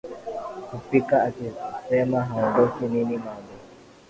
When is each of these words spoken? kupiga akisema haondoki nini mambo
kupiga 0.69 1.23
akisema 1.23 2.23
haondoki 2.25 2.85
nini 2.85 3.17
mambo 3.17 3.53